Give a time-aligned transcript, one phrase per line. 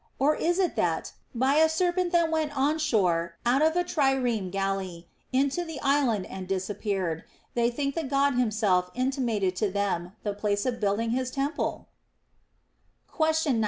[0.17, 4.49] Or is it that, by a serpent that went on shore out of a trireme
[4.49, 10.13] gal ley into the island and disappeared, they think the God himself intimated to them
[10.23, 11.87] the place of building his temple
[13.09, 13.59] 1 Question 95.